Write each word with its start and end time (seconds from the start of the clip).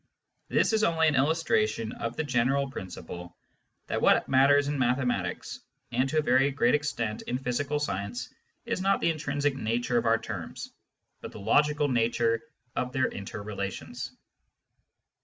This 0.47 0.73
is 0.73 0.83
only 0.83 1.07
an 1.07 1.13
illustration 1.15 1.91
of 1.91 2.15
the 2.15 2.23
general 2.23 2.71
/ 2.71 2.71
principle 2.71 3.37
that 3.85 4.01
what 4.01 4.27
matters 4.27 4.67
in 4.67 4.79
mathematics, 4.79 5.59
and 5.91 6.09
to 6.09 6.17
a 6.17 6.23
very 6.23 6.49
great 6.49 6.71
P 6.71 6.77
extent 6.77 7.21
in 7.27 7.37
physical 7.37 7.77
science, 7.77 8.33
is 8.65 8.81
not 8.81 8.99
the 8.99 9.11
intrinsic 9.11 9.55
nature 9.55 9.99
of 9.99 10.07
our' 10.07 10.17
terms, 10.17 10.71
but 11.21 11.31
the 11.31 11.39
logical 11.39 11.87
nature 11.87 12.41
of 12.75 12.91
their 12.93 13.09
interrelations. 13.09 14.11